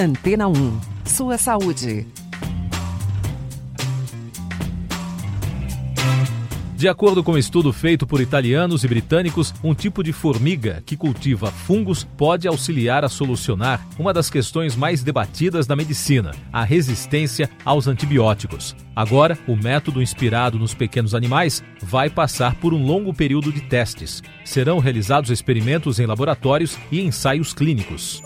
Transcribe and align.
Antena 0.00 0.46
1. 0.46 0.80
Sua 1.04 1.36
saúde. 1.36 2.06
De 6.76 6.86
acordo 6.86 7.24
com 7.24 7.32
um 7.32 7.36
estudo 7.36 7.72
feito 7.72 8.06
por 8.06 8.20
italianos 8.20 8.84
e 8.84 8.86
britânicos, 8.86 9.52
um 9.64 9.74
tipo 9.74 10.04
de 10.04 10.12
formiga 10.12 10.84
que 10.86 10.96
cultiva 10.96 11.50
fungos 11.50 12.04
pode 12.04 12.46
auxiliar 12.46 13.04
a 13.04 13.08
solucionar 13.08 13.84
uma 13.98 14.12
das 14.12 14.30
questões 14.30 14.76
mais 14.76 15.02
debatidas 15.02 15.66
da 15.66 15.74
medicina, 15.74 16.30
a 16.52 16.62
resistência 16.62 17.50
aos 17.64 17.88
antibióticos. 17.88 18.76
Agora, 18.94 19.36
o 19.48 19.56
método 19.56 20.00
inspirado 20.00 20.60
nos 20.60 20.74
pequenos 20.74 21.12
animais 21.12 21.60
vai 21.82 22.08
passar 22.08 22.54
por 22.54 22.72
um 22.72 22.86
longo 22.86 23.12
período 23.12 23.52
de 23.52 23.62
testes. 23.62 24.22
Serão 24.44 24.78
realizados 24.78 25.30
experimentos 25.30 25.98
em 25.98 26.06
laboratórios 26.06 26.78
e 26.92 27.00
ensaios 27.00 27.52
clínicos. 27.52 28.22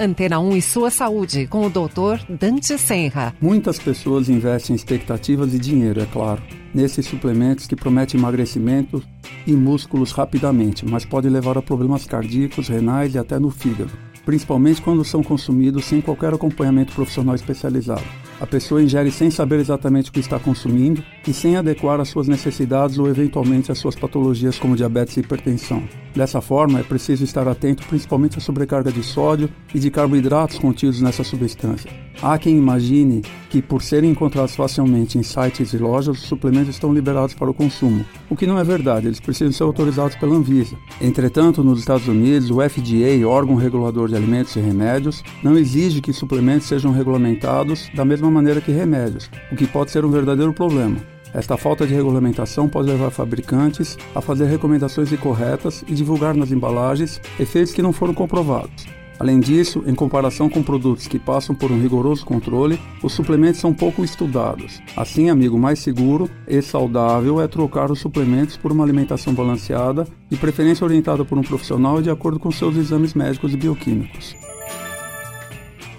Antena 0.00 0.40
1 0.40 0.56
e 0.56 0.62
sua 0.62 0.90
saúde, 0.90 1.46
com 1.46 1.66
o 1.66 1.70
Dr. 1.70 2.24
Dante 2.28 2.78
Senra. 2.78 3.34
Muitas 3.40 3.78
pessoas 3.78 4.28
investem 4.28 4.74
expectativas 4.74 5.52
e 5.54 5.58
dinheiro, 5.58 6.00
é 6.00 6.06
claro, 6.06 6.42
nesses 6.74 7.06
suplementos 7.06 7.66
que 7.66 7.76
prometem 7.76 8.18
emagrecimento 8.18 9.02
e 9.46 9.52
músculos 9.52 10.12
rapidamente, 10.12 10.86
mas 10.86 11.04
pode 11.04 11.28
levar 11.28 11.58
a 11.58 11.62
problemas 11.62 12.06
cardíacos, 12.06 12.68
renais 12.68 13.14
e 13.14 13.18
até 13.18 13.38
no 13.38 13.50
fígado, 13.50 13.92
principalmente 14.24 14.80
quando 14.80 15.04
são 15.04 15.22
consumidos 15.22 15.84
sem 15.84 16.00
qualquer 16.00 16.32
acompanhamento 16.32 16.92
profissional 16.94 17.34
especializado. 17.34 18.04
A 18.42 18.46
pessoa 18.46 18.82
ingere 18.82 19.12
sem 19.12 19.30
saber 19.30 19.60
exatamente 19.60 20.10
o 20.10 20.12
que 20.12 20.18
está 20.18 20.36
consumindo 20.36 21.00
e 21.28 21.32
sem 21.32 21.56
adequar 21.56 22.00
às 22.00 22.08
suas 22.08 22.26
necessidades 22.26 22.98
ou 22.98 23.08
eventualmente 23.08 23.70
às 23.70 23.78
suas 23.78 23.94
patologias 23.94 24.58
como 24.58 24.74
diabetes 24.74 25.16
e 25.16 25.20
hipertensão. 25.20 25.84
Dessa 26.12 26.40
forma, 26.40 26.80
é 26.80 26.82
preciso 26.82 27.22
estar 27.22 27.46
atento 27.46 27.86
principalmente 27.86 28.38
à 28.38 28.40
sobrecarga 28.40 28.90
de 28.90 29.04
sódio 29.04 29.48
e 29.72 29.78
de 29.78 29.92
carboidratos 29.92 30.58
contidos 30.58 31.00
nessa 31.00 31.22
substância. 31.22 31.88
Há 32.20 32.36
quem 32.36 32.58
imagine 32.58 33.22
que, 33.48 33.62
por 33.62 33.82
serem 33.82 34.10
encontrados 34.10 34.54
facilmente 34.54 35.18
em 35.18 35.22
sites 35.22 35.72
e 35.72 35.78
lojas, 35.78 36.18
os 36.18 36.28
suplementos 36.28 36.70
estão 36.70 36.92
liberados 36.92 37.34
para 37.34 37.50
o 37.50 37.54
consumo, 37.54 38.04
o 38.28 38.36
que 38.36 38.46
não 38.46 38.58
é 38.58 38.64
verdade, 38.64 39.06
eles 39.06 39.20
precisam 39.20 39.52
ser 39.52 39.62
autorizados 39.62 40.16
pela 40.16 40.36
Anvisa. 40.36 40.76
Entretanto, 41.00 41.64
nos 41.64 41.80
Estados 41.80 42.06
Unidos, 42.06 42.50
o 42.50 42.60
FDA, 42.60 43.26
órgão 43.26 43.56
regulador 43.56 44.08
de 44.08 44.16
alimentos 44.16 44.54
e 44.56 44.60
remédios, 44.60 45.22
não 45.42 45.56
exige 45.56 46.00
que 46.00 46.12
suplementos 46.12 46.66
sejam 46.66 46.92
regulamentados 46.92 47.90
da 47.94 48.04
mesma 48.04 48.30
maneira 48.32 48.60
que 48.60 48.72
remédios, 48.72 49.30
o 49.52 49.54
que 49.54 49.66
pode 49.66 49.92
ser 49.92 50.04
um 50.04 50.10
verdadeiro 50.10 50.52
problema. 50.52 50.96
Esta 51.34 51.56
falta 51.56 51.86
de 51.86 51.94
regulamentação 51.94 52.68
pode 52.68 52.88
levar 52.88 53.10
fabricantes 53.10 53.96
a 54.14 54.20
fazer 54.20 54.46
recomendações 54.46 55.12
incorretas 55.12 55.84
e 55.86 55.94
divulgar 55.94 56.34
nas 56.34 56.50
embalagens 56.50 57.20
efeitos 57.38 57.72
que 57.72 57.80
não 57.82 57.92
foram 57.92 58.12
comprovados. 58.12 58.86
Além 59.22 59.38
disso, 59.38 59.84
em 59.86 59.94
comparação 59.94 60.50
com 60.50 60.64
produtos 60.64 61.06
que 61.06 61.18
passam 61.18 61.54
por 61.54 61.70
um 61.70 61.80
rigoroso 61.80 62.26
controle, 62.26 62.80
os 63.02 63.12
suplementos 63.12 63.60
são 63.60 63.72
pouco 63.72 64.04
estudados. 64.04 64.80
Assim, 64.96 65.30
amigo, 65.30 65.56
mais 65.56 65.78
seguro 65.78 66.28
e 66.46 66.60
saudável 66.60 67.40
é 67.40 67.46
trocar 67.46 67.90
os 67.90 68.00
suplementos 68.00 68.56
por 68.56 68.72
uma 68.72 68.82
alimentação 68.82 69.32
balanceada 69.32 70.08
e 70.28 70.36
preferência 70.36 70.84
orientada 70.84 71.24
por 71.24 71.38
um 71.38 71.42
profissional 71.42 72.02
de 72.02 72.10
acordo 72.10 72.40
com 72.40 72.50
seus 72.50 72.76
exames 72.76 73.14
médicos 73.14 73.54
e 73.54 73.56
bioquímicos. 73.56 74.34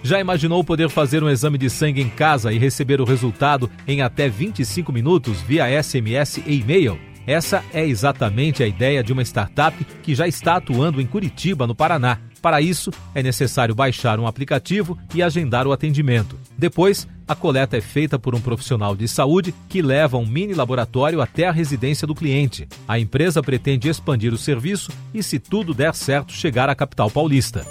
Já 0.04 0.20
imaginou 0.20 0.62
poder 0.66 0.90
fazer 0.90 1.24
um 1.24 1.30
exame 1.30 1.58
de 1.58 1.70
sangue 1.70 2.02
em 2.02 2.10
casa 2.10 2.52
e 2.52 2.58
receber 2.60 3.00
o 3.00 3.06
resultado 3.06 3.72
em 3.88 4.02
até 4.02 4.28
25 4.28 4.92
minutos 4.92 5.40
via 5.42 5.82
SMS 5.82 6.44
e 6.46 6.60
e-mail? 6.60 7.00
Essa 7.26 7.64
é 7.74 7.88
exatamente 7.88 8.62
a 8.62 8.68
ideia 8.68 9.02
de 9.02 9.14
uma 9.14 9.22
startup 9.22 9.82
que 10.04 10.14
já 10.14 10.28
está 10.28 10.58
atuando 10.58 11.00
em 11.00 11.06
Curitiba, 11.06 11.66
no 11.66 11.74
Paraná. 11.74 12.20
Para 12.42 12.60
isso, 12.60 12.92
é 13.16 13.24
necessário 13.24 13.74
baixar 13.74 14.20
um 14.20 14.28
aplicativo 14.28 14.98
e 15.16 15.24
agendar 15.24 15.66
o 15.66 15.72
atendimento. 15.72 16.38
Depois, 16.58 17.08
a 17.26 17.34
coleta 17.34 17.78
é 17.78 17.82
feita 17.82 18.20
por 18.20 18.36
um 18.36 18.42
profissional 18.42 18.98
de 18.98 19.08
saúde 19.08 19.56
que 19.70 19.82
leva 19.82 20.18
um 20.18 20.26
mini 20.26 20.54
laboratório 20.54 21.22
até 21.22 21.48
a 21.48 21.52
residência 21.54 22.06
do 22.06 22.14
cliente. 22.14 22.68
A 22.86 23.00
empresa 23.00 23.42
pretende 23.42 23.88
expandir 23.88 24.34
o 24.34 24.38
serviço 24.38 24.92
e, 25.14 25.24
se 25.24 25.40
tudo 25.40 25.74
der 25.74 25.96
certo, 25.96 26.34
chegar 26.34 26.70
à 26.70 26.76
capital 26.76 27.10
paulista. 27.10 27.66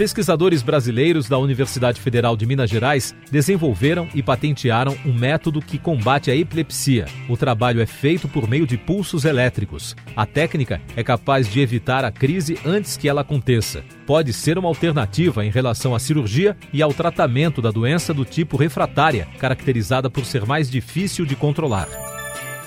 Pesquisadores 0.00 0.62
brasileiros 0.62 1.28
da 1.28 1.36
Universidade 1.36 2.00
Federal 2.00 2.34
de 2.34 2.46
Minas 2.46 2.70
Gerais 2.70 3.14
desenvolveram 3.30 4.08
e 4.14 4.22
patentearam 4.22 4.96
um 5.04 5.12
método 5.12 5.60
que 5.60 5.78
combate 5.78 6.30
a 6.30 6.34
epilepsia. 6.34 7.04
O 7.28 7.36
trabalho 7.36 7.82
é 7.82 7.84
feito 7.84 8.26
por 8.26 8.48
meio 8.48 8.66
de 8.66 8.78
pulsos 8.78 9.26
elétricos. 9.26 9.94
A 10.16 10.24
técnica 10.24 10.80
é 10.96 11.04
capaz 11.04 11.52
de 11.52 11.60
evitar 11.60 12.02
a 12.02 12.10
crise 12.10 12.58
antes 12.64 12.96
que 12.96 13.10
ela 13.10 13.20
aconteça. 13.20 13.84
Pode 14.06 14.32
ser 14.32 14.56
uma 14.56 14.68
alternativa 14.68 15.44
em 15.44 15.50
relação 15.50 15.94
à 15.94 15.98
cirurgia 15.98 16.56
e 16.72 16.80
ao 16.80 16.94
tratamento 16.94 17.60
da 17.60 17.70
doença 17.70 18.14
do 18.14 18.24
tipo 18.24 18.56
refratária, 18.56 19.28
caracterizada 19.38 20.08
por 20.08 20.24
ser 20.24 20.46
mais 20.46 20.70
difícil 20.70 21.26
de 21.26 21.36
controlar. 21.36 21.88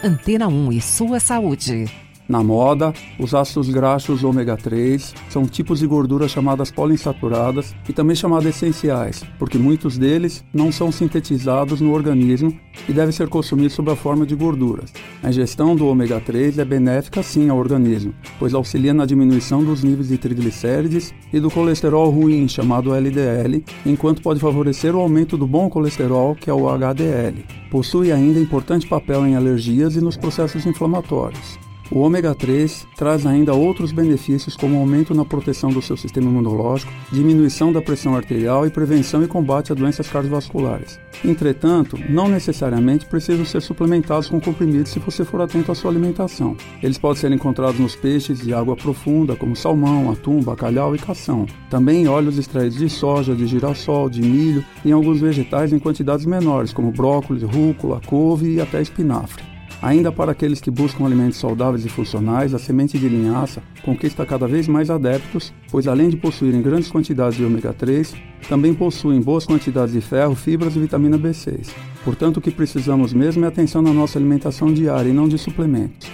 Antena 0.03 0.47
1 0.47 0.71
e 0.71 0.79
sua 0.79 1.19
saúde. 1.19 2.02
Na 2.27 2.41
moda, 2.41 2.93
os 3.19 3.33
ácidos 3.33 3.69
graxos 3.69 4.23
ômega 4.23 4.55
3 4.55 5.13
são 5.29 5.45
tipos 5.45 5.79
de 5.79 5.87
gorduras 5.87 6.31
chamadas 6.31 6.71
poliinsaturadas 6.71 7.75
e 7.87 7.91
também 7.91 8.15
chamadas 8.15 8.55
essenciais, 8.55 9.23
porque 9.37 9.57
muitos 9.57 9.97
deles 9.97 10.43
não 10.53 10.71
são 10.71 10.89
sintetizados 10.89 11.81
no 11.81 11.93
organismo 11.93 12.57
e 12.87 12.93
devem 12.93 13.11
ser 13.11 13.27
consumidos 13.27 13.73
sob 13.73 13.91
a 13.91 13.95
forma 13.95 14.25
de 14.25 14.35
gorduras. 14.35 14.93
A 15.21 15.29
ingestão 15.29 15.75
do 15.75 15.85
ômega 15.85 16.21
3 16.21 16.59
é 16.59 16.65
benéfica 16.65 17.21
sim 17.21 17.49
ao 17.49 17.57
organismo, 17.57 18.13
pois 18.39 18.53
auxilia 18.53 18.93
na 18.93 19.05
diminuição 19.05 19.63
dos 19.63 19.83
níveis 19.83 20.07
de 20.07 20.17
triglicérides 20.17 21.13
e 21.31 21.39
do 21.41 21.51
colesterol 21.51 22.09
ruim, 22.09 22.47
chamado 22.47 22.95
LDL, 22.95 23.63
enquanto 23.85 24.21
pode 24.21 24.39
favorecer 24.39 24.95
o 24.95 24.99
aumento 24.99 25.37
do 25.37 25.45
bom 25.45 25.69
colesterol, 25.69 26.35
que 26.35 26.49
é 26.49 26.53
o 26.53 26.69
HDL. 26.69 27.43
Possui 27.69 28.11
ainda 28.11 28.39
importante 28.39 28.87
papel 28.87 29.27
em 29.27 29.35
alergias 29.35 29.95
e 29.95 30.01
nos 30.01 30.15
processos 30.15 30.65
inflamatórios. 30.65 31.62
O 31.93 31.99
ômega 31.99 32.33
3 32.33 32.87
traz 32.97 33.23
ainda 33.23 33.53
outros 33.53 33.91
benefícios, 33.91 34.57
como 34.57 34.79
aumento 34.79 35.13
na 35.13 35.23
proteção 35.23 35.69
do 35.69 35.79
seu 35.79 35.95
sistema 35.95 36.27
imunológico, 36.27 36.91
diminuição 37.11 37.71
da 37.71 37.83
pressão 37.83 38.15
arterial 38.15 38.65
e 38.65 38.71
prevenção 38.71 39.23
e 39.23 39.27
combate 39.27 39.71
a 39.71 39.75
doenças 39.75 40.09
cardiovasculares. 40.09 40.99
Entretanto, 41.23 41.95
não 42.09 42.27
necessariamente 42.27 43.05
precisam 43.05 43.45
ser 43.45 43.61
suplementados 43.61 44.27
com 44.27 44.41
comprimidos 44.41 44.91
se 44.91 44.97
você 44.97 45.23
for 45.23 45.39
atento 45.39 45.71
à 45.71 45.75
sua 45.75 45.91
alimentação. 45.91 46.57
Eles 46.81 46.97
podem 46.97 47.21
ser 47.21 47.31
encontrados 47.31 47.79
nos 47.79 47.95
peixes 47.95 48.39
de 48.39 48.55
água 48.55 48.75
profunda, 48.75 49.35
como 49.35 49.55
salmão, 49.55 50.11
atum, 50.11 50.41
bacalhau 50.41 50.95
e 50.95 50.97
cação. 50.99 51.45
Também 51.69 52.01
em 52.01 52.07
óleos 52.07 52.39
extraídos 52.39 52.79
de 52.79 52.89
soja, 52.89 53.35
de 53.35 53.45
girassol, 53.45 54.09
de 54.09 54.19
milho 54.19 54.65
e 54.83 54.89
em 54.89 54.93
alguns 54.93 55.21
vegetais 55.21 55.71
em 55.71 55.77
quantidades 55.77 56.25
menores, 56.25 56.73
como 56.73 56.91
brócolis, 56.91 57.43
rúcula, 57.43 58.01
couve 58.03 58.55
e 58.55 58.61
até 58.61 58.81
espinafre. 58.81 59.52
Ainda 59.83 60.13
para 60.13 60.31
aqueles 60.31 60.61
que 60.61 60.71
buscam 60.71 61.05
alimentos 61.05 61.37
saudáveis 61.37 61.85
e 61.85 61.89
funcionais, 61.89 62.53
a 62.53 62.57
semente 62.57 62.97
de 62.97 63.09
linhaça 63.09 63.61
conquista 63.83 64.25
cada 64.25 64.47
vez 64.47 64.65
mais 64.65 64.89
adeptos, 64.89 65.53
pois 65.69 65.89
além 65.89 66.07
de 66.07 66.15
possuírem 66.15 66.61
grandes 66.61 66.89
quantidades 66.89 67.37
de 67.37 67.43
ômega 67.43 67.73
3, 67.73 68.15
também 68.47 68.73
possuem 68.73 69.19
boas 69.19 69.45
quantidades 69.45 69.93
de 69.93 69.99
ferro, 69.99 70.35
fibras 70.35 70.77
e 70.77 70.79
vitamina 70.79 71.19
B6. 71.19 71.67
Portanto, 72.05 72.37
o 72.37 72.41
que 72.41 72.49
precisamos 72.49 73.11
mesmo 73.11 73.43
é 73.43 73.47
atenção 73.49 73.81
na 73.81 73.91
nossa 73.91 74.17
alimentação 74.17 74.73
diária 74.73 75.09
e 75.09 75.13
não 75.13 75.27
de 75.27 75.37
suplementos. 75.37 76.09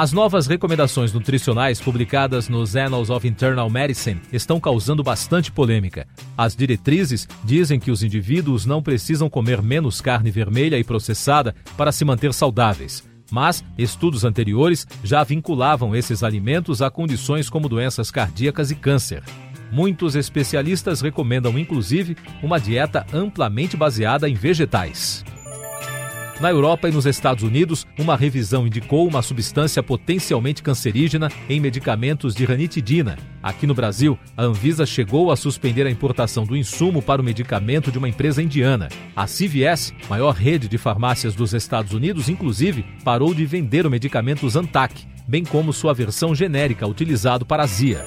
As 0.00 0.12
novas 0.12 0.46
recomendações 0.46 1.12
nutricionais 1.12 1.78
publicadas 1.78 2.48
nos 2.48 2.74
Annals 2.74 3.10
of 3.10 3.28
Internal 3.28 3.68
Medicine 3.68 4.18
estão 4.32 4.58
causando 4.58 5.02
bastante 5.02 5.52
polêmica. 5.52 6.08
As 6.38 6.56
diretrizes 6.56 7.28
dizem 7.44 7.78
que 7.78 7.90
os 7.90 8.02
indivíduos 8.02 8.64
não 8.64 8.82
precisam 8.82 9.28
comer 9.28 9.60
menos 9.60 10.00
carne 10.00 10.30
vermelha 10.30 10.78
e 10.78 10.82
processada 10.82 11.54
para 11.76 11.92
se 11.92 12.02
manter 12.02 12.32
saudáveis. 12.32 13.04
Mas 13.30 13.62
estudos 13.76 14.24
anteriores 14.24 14.86
já 15.04 15.22
vinculavam 15.22 15.94
esses 15.94 16.22
alimentos 16.22 16.80
a 16.80 16.90
condições 16.90 17.50
como 17.50 17.68
doenças 17.68 18.10
cardíacas 18.10 18.70
e 18.70 18.76
câncer. 18.76 19.22
Muitos 19.70 20.16
especialistas 20.16 21.02
recomendam, 21.02 21.58
inclusive, 21.58 22.16
uma 22.42 22.58
dieta 22.58 23.06
amplamente 23.12 23.76
baseada 23.76 24.26
em 24.30 24.34
vegetais. 24.34 25.22
Na 26.40 26.48
Europa 26.48 26.88
e 26.88 26.92
nos 26.92 27.04
Estados 27.04 27.44
Unidos, 27.44 27.86
uma 27.98 28.16
revisão 28.16 28.66
indicou 28.66 29.06
uma 29.06 29.20
substância 29.20 29.82
potencialmente 29.82 30.62
cancerígena 30.62 31.30
em 31.50 31.60
medicamentos 31.60 32.34
de 32.34 32.46
ranitidina. 32.46 33.18
Aqui 33.42 33.66
no 33.66 33.74
Brasil, 33.74 34.18
a 34.34 34.44
Anvisa 34.44 34.86
chegou 34.86 35.30
a 35.30 35.36
suspender 35.36 35.86
a 35.86 35.90
importação 35.90 36.46
do 36.46 36.56
insumo 36.56 37.02
para 37.02 37.20
o 37.20 37.24
medicamento 37.24 37.92
de 37.92 37.98
uma 37.98 38.08
empresa 38.08 38.42
indiana. 38.42 38.88
A 39.14 39.26
CVS, 39.26 39.92
maior 40.08 40.34
rede 40.34 40.66
de 40.66 40.78
farmácias 40.78 41.34
dos 41.34 41.52
Estados 41.52 41.92
Unidos, 41.92 42.30
inclusive, 42.30 42.86
parou 43.04 43.34
de 43.34 43.44
vender 43.44 43.84
o 43.84 43.90
medicamento 43.90 44.48
Zantac, 44.48 45.06
bem 45.28 45.44
como 45.44 45.74
sua 45.74 45.92
versão 45.92 46.34
genérica 46.34 46.86
utilizado 46.86 47.44
para 47.44 47.64
azia. 47.64 48.02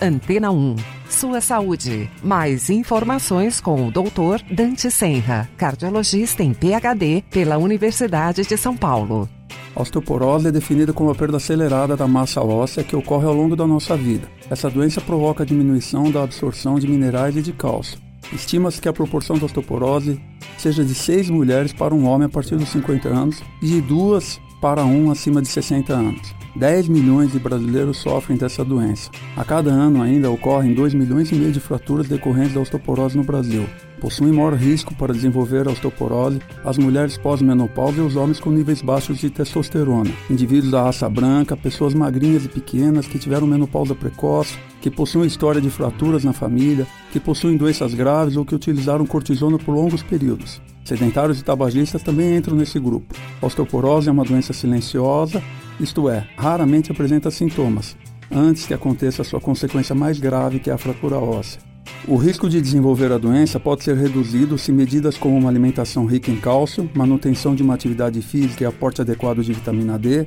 Antena 0.00 0.50
1. 0.50 0.95
Sua 1.08 1.40
saúde. 1.40 2.10
Mais 2.22 2.68
informações 2.68 3.60
com 3.60 3.86
o 3.86 3.90
Dr. 3.90 4.42
Dante 4.52 4.90
Senra, 4.90 5.48
cardiologista 5.56 6.42
em 6.42 6.52
PhD 6.52 7.22
pela 7.30 7.56
Universidade 7.56 8.42
de 8.42 8.56
São 8.56 8.76
Paulo. 8.76 9.28
A 9.74 9.82
osteoporose 9.82 10.48
é 10.48 10.52
definida 10.52 10.92
como 10.92 11.10
a 11.10 11.14
perda 11.14 11.36
acelerada 11.36 11.96
da 11.96 12.08
massa 12.08 12.42
óssea 12.42 12.82
que 12.82 12.96
ocorre 12.96 13.26
ao 13.26 13.34
longo 13.34 13.54
da 13.54 13.66
nossa 13.66 13.96
vida. 13.96 14.26
Essa 14.50 14.68
doença 14.68 15.00
provoca 15.00 15.44
a 15.44 15.46
diminuição 15.46 16.10
da 16.10 16.22
absorção 16.22 16.78
de 16.78 16.88
minerais 16.88 17.36
e 17.36 17.42
de 17.42 17.52
cálcio. 17.52 17.98
Estima-se 18.32 18.80
que 18.80 18.88
a 18.88 18.92
proporção 18.92 19.38
da 19.38 19.46
osteoporose 19.46 20.20
seja 20.58 20.84
de 20.84 20.94
6 20.94 21.30
mulheres 21.30 21.72
para 21.72 21.94
um 21.94 22.06
homem 22.06 22.26
a 22.26 22.30
partir 22.30 22.56
dos 22.56 22.70
50 22.70 23.08
anos 23.08 23.42
e 23.62 23.66
de 23.66 23.80
2 23.80 24.40
para 24.60 24.84
um 24.84 25.10
acima 25.10 25.40
de 25.40 25.48
60 25.48 25.92
anos. 25.92 26.35
10 26.58 26.88
milhões 26.88 27.32
de 27.32 27.38
brasileiros 27.38 27.98
sofrem 27.98 28.38
dessa 28.38 28.64
doença. 28.64 29.10
A 29.36 29.44
cada 29.44 29.70
ano 29.70 30.00
ainda 30.00 30.30
ocorrem 30.30 30.72
2 30.72 30.94
milhões 30.94 31.30
e 31.30 31.34
meio 31.34 31.52
de 31.52 31.60
fraturas 31.60 32.08
decorrentes 32.08 32.54
da 32.54 32.60
osteoporose 32.60 33.14
no 33.14 33.22
Brasil. 33.22 33.66
Possuem 34.00 34.32
maior 34.32 34.54
risco 34.54 34.94
para 34.94 35.12
desenvolver 35.12 35.68
a 35.68 35.72
osteoporose 35.72 36.40
as 36.64 36.78
mulheres 36.78 37.18
pós-menopausa 37.18 37.98
e 37.98 38.04
os 38.04 38.16
homens 38.16 38.40
com 38.40 38.50
níveis 38.50 38.80
baixos 38.80 39.18
de 39.18 39.28
testosterona, 39.28 40.10
indivíduos 40.30 40.72
da 40.72 40.82
raça 40.82 41.08
branca, 41.10 41.56
pessoas 41.56 41.92
magrinhas 41.92 42.46
e 42.46 42.48
pequenas 42.48 43.06
que 43.06 43.18
tiveram 43.18 43.46
menopausa 43.46 43.94
precoce, 43.94 44.58
que 44.80 44.90
possuem 44.90 45.26
história 45.26 45.60
de 45.60 45.68
fraturas 45.68 46.24
na 46.24 46.32
família, 46.32 46.86
que 47.12 47.20
possuem 47.20 47.58
doenças 47.58 47.92
graves 47.92 48.36
ou 48.36 48.46
que 48.46 48.54
utilizaram 48.54 49.04
cortisona 49.04 49.58
por 49.58 49.74
longos 49.74 50.02
períodos. 50.02 50.60
Sedentários 50.86 51.40
e 51.40 51.44
tabagistas 51.44 52.02
também 52.02 52.36
entram 52.36 52.56
nesse 52.56 52.78
grupo. 52.78 53.14
A 53.42 53.46
osteoporose 53.46 54.08
é 54.08 54.12
uma 54.12 54.24
doença 54.24 54.52
silenciosa, 54.52 55.42
isto 55.78 56.08
é, 56.08 56.26
raramente 56.36 56.90
apresenta 56.90 57.30
sintomas, 57.30 57.96
antes 58.30 58.66
que 58.66 58.74
aconteça 58.74 59.22
a 59.22 59.24
sua 59.24 59.40
consequência 59.40 59.94
mais 59.94 60.18
grave, 60.18 60.58
que 60.58 60.70
é 60.70 60.72
a 60.72 60.78
fratura 60.78 61.16
óssea. 61.16 61.60
O 62.08 62.16
risco 62.16 62.48
de 62.48 62.60
desenvolver 62.60 63.10
a 63.12 63.18
doença 63.18 63.58
pode 63.58 63.84
ser 63.84 63.96
reduzido 63.96 64.56
se 64.56 64.70
medidas 64.72 65.16
como 65.18 65.36
uma 65.36 65.48
alimentação 65.48 66.06
rica 66.06 66.30
em 66.30 66.36
cálcio, 66.36 66.88
manutenção 66.94 67.54
de 67.54 67.62
uma 67.62 67.74
atividade 67.74 68.20
física 68.22 68.64
e 68.64 68.66
aporte 68.66 69.00
adequado 69.00 69.42
de 69.42 69.52
vitamina 69.52 69.98
D 69.98 70.26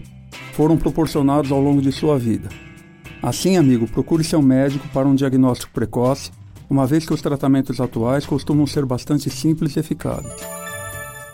foram 0.54 0.78
proporcionados 0.78 1.52
ao 1.52 1.62
longo 1.62 1.82
de 1.82 1.92
sua 1.92 2.18
vida. 2.18 2.50
Assim, 3.22 3.58
amigo, 3.58 3.88
procure 3.88 4.24
seu 4.24 4.42
médico 4.42 4.88
para 4.90 5.08
um 5.08 5.16
diagnóstico 5.16 5.74
precoce, 5.74 6.32
uma 6.70 6.86
vez 6.86 7.06
que 7.06 7.14
os 7.14 7.22
tratamentos 7.22 7.80
atuais 7.82 8.26
costumam 8.26 8.68
ser 8.68 8.86
bastante 8.86 9.30
simples 9.30 9.76
e 9.76 9.80
eficazes. 9.80 10.59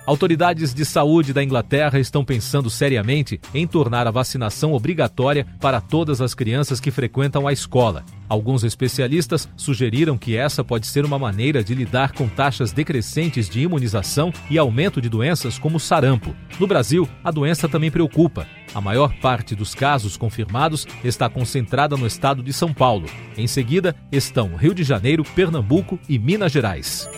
Autoridades 0.06 0.72
de 0.72 0.86
saúde 0.86 1.34
da 1.34 1.44
Inglaterra 1.44 2.00
estão 2.00 2.24
pensando 2.24 2.70
seriamente 2.70 3.42
em 3.56 3.66
tornar 3.66 4.06
a 4.06 4.12
vacinação 4.12 4.74
obrigatória 4.74 5.48
para 5.60 5.82
todas 5.82 6.22
as 6.22 6.36
crianças 6.36 6.80
que 6.80 6.92
frequentam 6.92 7.48
a 7.48 7.54
escola. 7.54 8.06
Alguns 8.30 8.64
especialistas 8.64 9.50
sugeriram 9.58 10.16
que 10.16 10.38
essa 10.38 10.64
pode 10.64 10.86
ser 10.86 11.06
uma 11.06 11.18
maneira 11.18 11.64
de 11.64 11.74
lidar 11.74 12.12
com 12.12 12.28
taxas 12.28 12.72
decrescentes 12.72 13.50
de 13.50 13.62
imunização 13.62 14.32
e 14.48 14.60
aumento 14.60 15.02
de 15.02 15.10
doenças 15.10 15.58
como 15.58 15.80
sarampo. 15.80 16.36
No 16.60 16.68
Brasil, 16.68 17.10
a 17.24 17.32
doença 17.32 17.68
também 17.68 17.90
preocupa. 17.90 18.48
A 18.76 18.82
maior 18.82 19.12
parte 19.20 19.56
dos 19.56 19.74
casos 19.74 20.16
confirmados 20.18 20.86
está 21.04 21.28
concentrada 21.30 21.98
no 21.98 22.06
estado 22.06 22.44
de 22.44 22.54
São 22.54 22.72
Paulo. 22.72 23.08
Em 23.36 23.48
seguida, 23.48 23.96
estão 24.12 24.56
Rio 24.56 24.76
de 24.76 24.84
Janeiro, 24.84 25.24
Pernambuco 25.24 26.00
e 26.08 26.20
Minas 26.20 26.52
Gerais. 26.52 27.10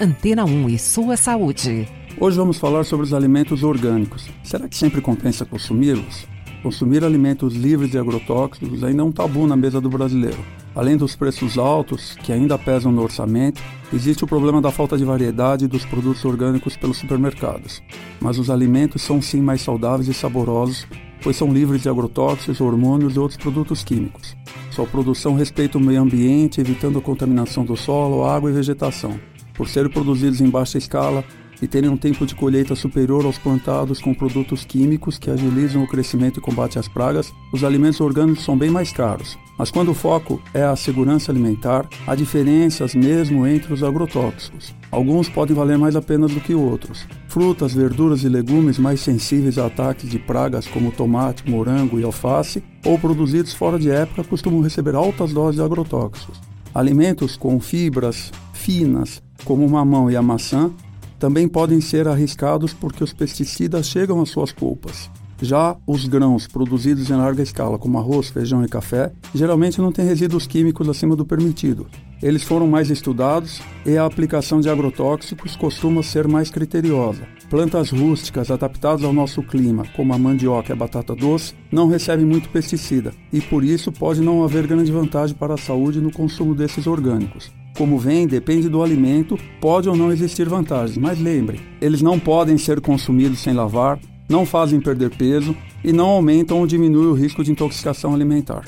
Antena 0.00 0.44
1 0.44 0.68
e 0.68 0.78
sua 0.78 1.16
saúde. 1.16 1.86
Hoje 2.18 2.36
vamos 2.36 2.58
falar 2.58 2.84
sobre 2.84 3.04
os 3.04 3.14
alimentos 3.14 3.62
orgânicos. 3.62 4.28
Será 4.42 4.68
que 4.68 4.76
sempre 4.76 5.00
compensa 5.00 5.44
consumi-los? 5.44 6.26
Consumir 6.62 7.04
alimentos 7.04 7.54
livres 7.54 7.90
de 7.90 7.98
agrotóxicos 7.98 8.82
ainda 8.82 9.02
é 9.02 9.04
um 9.04 9.12
tabu 9.12 9.46
na 9.46 9.54
mesa 9.54 9.80
do 9.80 9.88
brasileiro. 9.88 10.38
Além 10.74 10.96
dos 10.96 11.14
preços 11.14 11.58
altos, 11.58 12.16
que 12.22 12.32
ainda 12.32 12.58
pesam 12.58 12.90
no 12.90 13.02
orçamento, 13.02 13.62
existe 13.92 14.24
o 14.24 14.26
problema 14.26 14.60
da 14.60 14.72
falta 14.72 14.96
de 14.96 15.04
variedade 15.04 15.68
dos 15.68 15.84
produtos 15.84 16.24
orgânicos 16.24 16.76
pelos 16.76 16.96
supermercados. 16.96 17.82
Mas 18.20 18.38
os 18.38 18.50
alimentos 18.50 19.02
são 19.02 19.20
sim 19.20 19.40
mais 19.40 19.60
saudáveis 19.60 20.08
e 20.08 20.14
saborosos, 20.14 20.86
pois 21.22 21.36
são 21.36 21.52
livres 21.52 21.82
de 21.82 21.88
agrotóxicos, 21.88 22.60
hormônios 22.60 23.14
e 23.14 23.18
outros 23.18 23.38
produtos 23.38 23.84
químicos. 23.84 24.36
Sua 24.70 24.86
produção 24.86 25.34
respeita 25.34 25.78
o 25.78 25.80
meio 25.80 26.00
ambiente, 26.00 26.60
evitando 26.60 26.98
a 26.98 27.02
contaminação 27.02 27.64
do 27.64 27.76
solo, 27.76 28.24
água 28.24 28.50
e 28.50 28.54
vegetação 28.54 29.20
por 29.54 29.68
serem 29.68 29.90
produzidos 29.90 30.40
em 30.40 30.48
baixa 30.48 30.78
escala 30.78 31.24
e 31.62 31.68
terem 31.68 31.88
um 31.88 31.96
tempo 31.96 32.26
de 32.26 32.34
colheita 32.34 32.74
superior 32.74 33.24
aos 33.24 33.38
plantados 33.38 34.00
com 34.00 34.12
produtos 34.12 34.64
químicos 34.64 35.16
que 35.16 35.30
agilizam 35.30 35.84
o 35.84 35.86
crescimento 35.86 36.40
e 36.40 36.42
combate 36.42 36.76
às 36.76 36.88
pragas, 36.88 37.32
os 37.52 37.62
alimentos 37.62 38.00
orgânicos 38.00 38.44
são 38.44 38.58
bem 38.58 38.68
mais 38.68 38.90
caros. 38.90 39.38
Mas 39.56 39.70
quando 39.70 39.92
o 39.92 39.94
foco 39.94 40.42
é 40.52 40.64
a 40.64 40.74
segurança 40.74 41.30
alimentar, 41.30 41.88
há 42.04 42.16
diferenças 42.16 42.96
mesmo 42.96 43.46
entre 43.46 43.72
os 43.72 43.84
agrotóxicos. 43.84 44.74
Alguns 44.90 45.28
podem 45.28 45.54
valer 45.54 45.78
mais 45.78 45.94
a 45.94 46.02
pena 46.02 46.26
do 46.26 46.40
que 46.40 46.52
outros. 46.52 47.06
Frutas, 47.28 47.72
verduras 47.72 48.24
e 48.24 48.28
legumes 48.28 48.76
mais 48.76 49.00
sensíveis 49.00 49.56
a 49.56 49.66
ataques 49.66 50.10
de 50.10 50.18
pragas 50.18 50.66
como 50.66 50.90
tomate, 50.90 51.48
morango 51.48 52.00
e 52.00 52.02
alface, 52.02 52.62
ou 52.84 52.98
produzidos 52.98 53.54
fora 53.54 53.78
de 53.78 53.88
época, 53.88 54.24
costumam 54.24 54.62
receber 54.62 54.96
altas 54.96 55.32
doses 55.32 55.56
de 55.56 55.62
agrotóxicos. 55.62 56.40
Alimentos 56.74 57.36
com 57.36 57.60
fibras 57.60 58.32
finas, 58.52 59.22
como 59.44 59.64
o 59.64 59.70
mamão 59.70 60.10
e 60.10 60.16
a 60.16 60.22
maçã, 60.22 60.70
também 61.18 61.46
podem 61.46 61.80
ser 61.80 62.08
arriscados 62.08 62.72
porque 62.72 63.04
os 63.04 63.12
pesticidas 63.12 63.86
chegam 63.86 64.20
às 64.20 64.30
suas 64.30 64.50
polpas. 64.50 65.08
Já 65.40 65.76
os 65.84 66.06
grãos 66.06 66.46
produzidos 66.46 67.10
em 67.10 67.14
larga 67.14 67.42
escala, 67.42 67.76
como 67.76 67.98
arroz, 67.98 68.28
feijão 68.28 68.64
e 68.64 68.68
café, 68.68 69.12
geralmente 69.34 69.80
não 69.80 69.90
têm 69.90 70.04
resíduos 70.04 70.46
químicos 70.46 70.88
acima 70.88 71.16
do 71.16 71.26
permitido. 71.26 71.88
Eles 72.22 72.44
foram 72.44 72.68
mais 72.68 72.90
estudados 72.90 73.60
e 73.84 73.96
a 73.96 74.06
aplicação 74.06 74.60
de 74.60 74.68
agrotóxicos 74.68 75.56
costuma 75.56 76.00
ser 76.04 76.28
mais 76.28 76.48
criteriosa. 76.48 77.22
Plantas 77.50 77.90
rústicas 77.90 78.52
adaptadas 78.52 79.04
ao 79.04 79.12
nosso 79.12 79.42
clima, 79.42 79.84
como 79.96 80.14
a 80.14 80.18
mandioca 80.18 80.70
e 80.70 80.72
a 80.72 80.76
batata 80.76 81.12
doce, 81.12 81.54
não 81.72 81.88
recebem 81.88 82.24
muito 82.24 82.48
pesticida 82.48 83.12
e 83.32 83.40
por 83.40 83.64
isso 83.64 83.90
pode 83.90 84.20
não 84.20 84.44
haver 84.44 84.68
grande 84.68 84.92
vantagem 84.92 85.34
para 85.34 85.54
a 85.54 85.58
saúde 85.58 86.00
no 86.00 86.12
consumo 86.12 86.54
desses 86.54 86.86
orgânicos. 86.86 87.50
Como 87.76 87.98
vem, 87.98 88.26
depende 88.26 88.68
do 88.68 88.82
alimento, 88.82 89.38
pode 89.60 89.88
ou 89.88 89.96
não 89.96 90.12
existir 90.12 90.48
vantagens, 90.48 90.98
mas 90.98 91.18
lembre, 91.18 91.60
eles 91.80 92.02
não 92.02 92.18
podem 92.18 92.58
ser 92.58 92.80
consumidos 92.80 93.40
sem 93.40 93.54
lavar, 93.54 93.98
não 94.28 94.44
fazem 94.44 94.80
perder 94.80 95.10
peso 95.10 95.56
e 95.82 95.92
não 95.92 96.10
aumentam 96.10 96.60
ou 96.60 96.66
diminuem 96.66 97.08
o 97.08 97.14
risco 97.14 97.42
de 97.42 97.50
intoxicação 97.50 98.14
alimentar. 98.14 98.64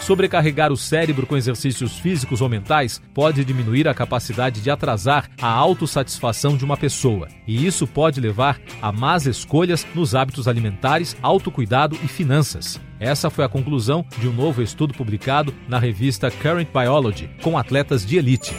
Sobrecarregar 0.00 0.72
o 0.72 0.76
cérebro 0.76 1.26
com 1.26 1.36
exercícios 1.36 1.98
físicos 1.98 2.40
ou 2.40 2.48
mentais 2.48 3.00
pode 3.12 3.44
diminuir 3.44 3.86
a 3.86 3.94
capacidade 3.94 4.60
de 4.60 4.70
atrasar 4.70 5.30
a 5.40 5.48
autossatisfação 5.48 6.56
de 6.56 6.64
uma 6.64 6.76
pessoa, 6.76 7.28
e 7.46 7.66
isso 7.66 7.86
pode 7.86 8.20
levar 8.20 8.58
a 8.80 8.90
más 8.90 9.26
escolhas 9.26 9.86
nos 9.94 10.14
hábitos 10.14 10.48
alimentares, 10.48 11.16
autocuidado 11.22 11.96
e 12.02 12.08
finanças. 12.08 12.80
Essa 12.98 13.30
foi 13.30 13.44
a 13.44 13.48
conclusão 13.48 14.04
de 14.18 14.26
um 14.26 14.32
novo 14.32 14.62
estudo 14.62 14.94
publicado 14.94 15.54
na 15.68 15.78
revista 15.78 16.30
Current 16.30 16.68
Biology 16.72 17.30
com 17.42 17.56
atletas 17.56 18.04
de 18.04 18.16
elite. 18.16 18.54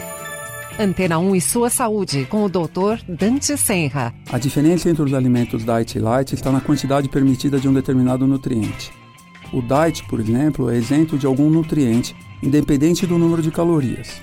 Antena 0.78 1.18
1 1.18 1.36
e 1.36 1.40
sua 1.40 1.68
saúde, 1.68 2.24
com 2.24 2.44
o 2.44 2.48
Dr. 2.48 3.04
Dante 3.06 3.56
Senra. 3.58 4.14
A 4.30 4.38
diferença 4.38 4.88
entre 4.88 5.02
os 5.02 5.12
alimentos 5.12 5.64
diet 5.64 5.96
e 5.96 6.00
light 6.00 6.32
está 6.32 6.50
na 6.50 6.60
quantidade 6.60 7.08
permitida 7.08 7.60
de 7.60 7.68
um 7.68 7.74
determinado 7.74 8.26
nutriente. 8.26 9.01
O 9.52 9.60
diet, 9.60 10.02
por 10.04 10.18
exemplo, 10.18 10.70
é 10.70 10.78
isento 10.78 11.18
de 11.18 11.26
algum 11.26 11.50
nutriente, 11.50 12.16
independente 12.42 13.06
do 13.06 13.18
número 13.18 13.42
de 13.42 13.50
calorias. 13.50 14.20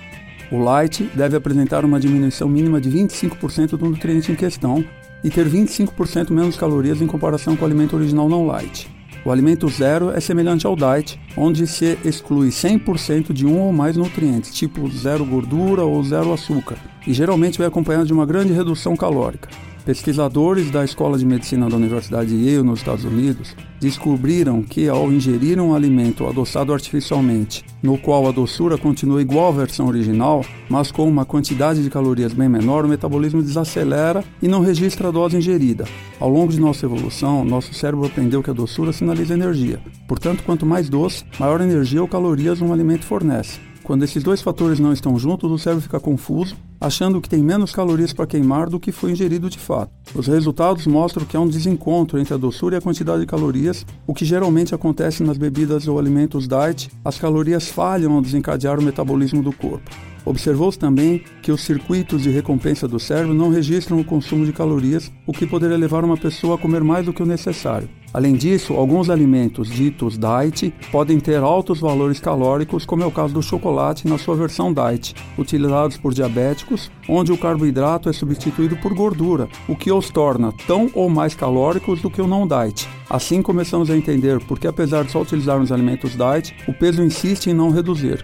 O 0.51 0.57
light 0.57 1.03
deve 1.13 1.37
apresentar 1.37 1.85
uma 1.85 1.99
diminuição 1.99 2.49
mínima 2.49 2.81
de 2.81 2.89
25% 2.89 3.77
do 3.77 3.85
nutriente 3.85 4.31
em 4.31 4.35
questão 4.35 4.83
e 5.23 5.29
ter 5.29 5.47
25% 5.47 6.31
menos 6.31 6.57
calorias 6.57 6.99
em 6.99 7.05
comparação 7.05 7.55
com 7.55 7.61
o 7.61 7.65
alimento 7.67 7.95
original 7.95 8.27
não 8.27 8.47
light. 8.47 8.89
O 9.23 9.31
alimento 9.31 9.67
zero 9.67 10.09
é 10.09 10.19
semelhante 10.19 10.65
ao 10.65 10.75
diet, 10.75 11.19
onde 11.37 11.67
se 11.67 11.97
exclui 12.03 12.49
100% 12.49 13.31
de 13.31 13.45
um 13.45 13.59
ou 13.59 13.71
mais 13.71 13.95
nutrientes, 13.95 14.51
tipo 14.51 14.89
zero 14.89 15.23
gordura 15.23 15.83
ou 15.83 16.01
zero 16.03 16.33
açúcar, 16.33 16.77
e 17.05 17.13
geralmente 17.13 17.59
vai 17.59 17.67
acompanhado 17.67 18.07
de 18.07 18.13
uma 18.13 18.25
grande 18.25 18.53
redução 18.53 18.95
calórica. 18.95 19.49
Pesquisadores 19.89 20.69
da 20.69 20.85
Escola 20.85 21.17
de 21.17 21.25
Medicina 21.25 21.67
da 21.67 21.75
Universidade 21.75 22.29
de 22.29 22.47
Yale, 22.47 22.61
nos 22.61 22.77
Estados 22.77 23.03
Unidos, 23.05 23.55
descobriram 23.79 24.61
que 24.61 24.87
ao 24.87 25.11
ingerir 25.11 25.59
um 25.59 25.73
alimento 25.73 26.27
adoçado 26.27 26.71
artificialmente, 26.71 27.65
no 27.81 27.97
qual 27.97 28.27
a 28.27 28.31
doçura 28.31 28.77
continua 28.77 29.19
igual 29.19 29.47
à 29.47 29.51
versão 29.51 29.87
original, 29.87 30.45
mas 30.69 30.91
com 30.91 31.09
uma 31.09 31.25
quantidade 31.25 31.81
de 31.81 31.89
calorias 31.89 32.33
bem 32.33 32.47
menor, 32.47 32.85
o 32.85 32.87
metabolismo 32.87 33.41
desacelera 33.41 34.23
e 34.39 34.47
não 34.47 34.61
registra 34.61 35.07
a 35.07 35.11
dose 35.11 35.37
ingerida. 35.37 35.85
Ao 36.19 36.29
longo 36.29 36.51
de 36.51 36.59
nossa 36.59 36.85
evolução, 36.85 37.43
nosso 37.43 37.73
cérebro 37.73 38.05
aprendeu 38.05 38.43
que 38.43 38.51
a 38.51 38.53
doçura 38.53 38.93
sinaliza 38.93 39.33
energia. 39.33 39.79
Portanto, 40.07 40.43
quanto 40.45 40.67
mais 40.67 40.87
doce, 40.87 41.23
maior 41.39 41.61
energia 41.61 41.99
ou 41.99 42.07
calorias 42.07 42.61
um 42.61 42.71
alimento 42.71 43.05
fornece. 43.05 43.59
Quando 43.81 44.03
esses 44.03 44.21
dois 44.21 44.39
fatores 44.39 44.79
não 44.79 44.93
estão 44.93 45.17
juntos, 45.17 45.49
o 45.49 45.57
cérebro 45.57 45.81
fica 45.81 45.99
confuso, 45.99 46.55
achando 46.79 47.21
que 47.21 47.29
tem 47.29 47.43
menos 47.43 47.71
calorias 47.71 48.13
para 48.13 48.27
queimar 48.27 48.69
do 48.69 48.79
que 48.79 48.91
foi 48.91 49.11
ingerido 49.11 49.49
de 49.49 49.59
fato. 49.59 49.91
Os 50.15 50.27
resultados 50.27 50.87
mostram 50.87 51.25
que 51.25 51.35
há 51.35 51.39
um 51.39 51.47
desencontro 51.47 52.19
entre 52.19 52.33
a 52.33 52.37
doçura 52.37 52.75
e 52.75 52.77
a 52.77 52.81
quantidade 52.81 53.21
de 53.21 53.27
calorias, 53.27 53.85
o 54.07 54.13
que 54.13 54.25
geralmente 54.25 54.73
acontece 54.73 55.23
nas 55.23 55.37
bebidas 55.37 55.87
ou 55.87 55.99
alimentos 55.99 56.47
diet. 56.47 56.89
As 57.03 57.17
calorias 57.17 57.67
falham 57.67 58.13
ao 58.13 58.21
desencadear 58.21 58.79
o 58.79 58.83
metabolismo 58.83 59.43
do 59.43 59.51
corpo. 59.51 60.08
Observou-se 60.25 60.77
também 60.77 61.23
que 61.41 61.51
os 61.51 61.61
circuitos 61.61 62.23
de 62.23 62.29
recompensa 62.29 62.87
do 62.87 62.99
cérebro 62.99 63.33
não 63.33 63.49
registram 63.49 63.99
o 63.99 64.03
consumo 64.03 64.45
de 64.45 64.53
calorias, 64.53 65.11
o 65.25 65.33
que 65.33 65.47
poderia 65.47 65.77
levar 65.77 66.03
uma 66.03 66.17
pessoa 66.17 66.55
a 66.55 66.57
comer 66.57 66.83
mais 66.83 67.05
do 67.05 67.13
que 67.13 67.23
o 67.23 67.25
necessário. 67.25 67.89
Além 68.11 68.33
disso, 68.33 68.73
alguns 68.73 69.09
alimentos 69.09 69.69
ditos 69.69 70.17
diet 70.17 70.73
podem 70.91 71.19
ter 71.19 71.37
altos 71.37 71.79
valores 71.79 72.19
calóricos, 72.19 72.83
como 72.83 73.03
é 73.03 73.05
o 73.05 73.11
caso 73.11 73.35
do 73.35 73.41
chocolate 73.41 74.07
na 74.07 74.17
sua 74.17 74.35
versão 74.35 74.73
diet, 74.73 75.13
utilizados 75.37 75.95
por 75.95 76.11
diabéticos, 76.11 76.91
onde 77.07 77.31
o 77.31 77.37
carboidrato 77.37 78.09
é 78.09 78.13
substituído 78.13 78.75
por 78.77 78.95
gordura, 78.95 79.47
o 79.67 79.75
que 79.75 79.91
os 79.91 80.09
torna 80.09 80.51
tão 80.65 80.89
ou 80.95 81.07
mais 81.07 81.35
calóricos 81.35 82.01
do 82.01 82.09
que 82.09 82.21
o 82.21 82.27
não 82.27 82.47
diet. 82.47 82.87
Assim 83.07 83.43
começamos 83.43 83.91
a 83.91 83.97
entender 83.97 84.39
porque 84.45 84.67
apesar 84.67 85.03
de 85.03 85.11
só 85.11 85.21
utilizarmos 85.21 85.71
alimentos 85.71 86.15
diet, 86.15 86.55
o 86.67 86.73
peso 86.73 87.03
insiste 87.03 87.47
em 87.47 87.53
não 87.53 87.69
reduzir. 87.69 88.23